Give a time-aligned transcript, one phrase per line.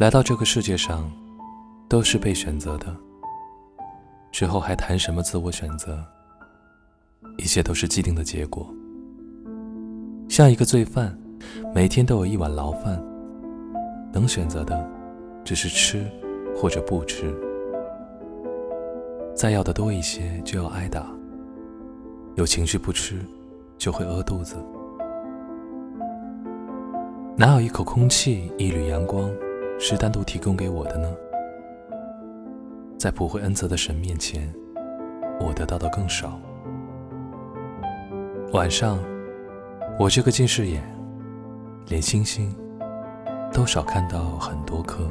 [0.00, 1.12] 来到这个世界上，
[1.86, 2.86] 都是被选择的。
[4.32, 6.02] 之后还谈什么自我选择？
[7.36, 8.66] 一切都是既定的结果。
[10.26, 11.14] 像一个罪犯，
[11.74, 12.98] 每天都有一碗牢饭，
[14.10, 14.88] 能选择的
[15.44, 16.10] 只是吃
[16.56, 17.30] 或者不吃。
[19.36, 21.06] 再要的多一些，就要挨打。
[22.36, 23.20] 有情绪不吃，
[23.76, 24.56] 就会饿肚子。
[27.36, 29.30] 哪有一口空气、一缕阳光，
[29.82, 31.08] 是单独提供给我的呢？
[32.98, 34.52] 在普惠恩泽的神面前，
[35.40, 36.38] 我得到的更少。
[38.52, 38.98] 晚上，
[39.98, 40.82] 我这个近视眼，
[41.88, 42.54] 连星星
[43.54, 45.09] 都少看到很多颗。